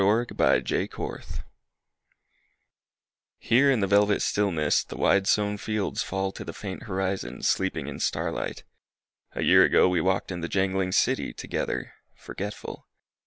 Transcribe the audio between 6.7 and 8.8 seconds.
horizon, Sleeping in starlight....